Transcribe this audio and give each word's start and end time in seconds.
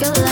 your 0.00 0.12
like. 0.14 0.29